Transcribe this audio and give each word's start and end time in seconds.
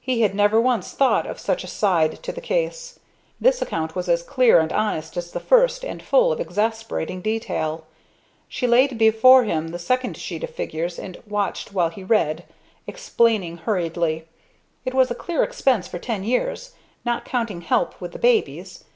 He 0.00 0.20
had 0.20 0.36
never 0.36 0.60
once 0.60 0.92
thought 0.92 1.26
of 1.26 1.40
such 1.40 1.64
a 1.64 1.66
side 1.66 2.22
to 2.22 2.30
the 2.30 2.40
case. 2.40 3.00
This 3.40 3.60
account 3.60 3.96
was 3.96 4.08
as 4.08 4.22
clear 4.22 4.60
and 4.60 4.72
honest 4.72 5.16
as 5.16 5.32
the 5.32 5.40
first 5.40 5.84
and 5.84 6.00
full 6.00 6.30
of 6.30 6.38
exasperating 6.38 7.20
detail. 7.20 7.84
She 8.48 8.68
laid 8.68 8.96
before 8.98 9.42
him 9.42 9.70
the 9.72 9.80
second 9.80 10.16
sheet 10.16 10.44
of 10.44 10.50
figures 10.50 10.96
and 10.96 11.20
watched 11.26 11.72
while 11.72 11.90
he 11.90 12.04
read, 12.04 12.44
explaining 12.86 13.56
hurriedly: 13.56 14.28
"It 14.84 14.94
was 14.94 15.10
a 15.10 15.14
clear 15.16 15.42
expense 15.42 15.88
for 15.88 15.98
ten 15.98 16.22
years 16.22 16.74
not 17.04 17.24
counting 17.24 17.62
help 17.62 18.00
with 18.00 18.12
the 18.12 18.20
babies. 18.20 18.84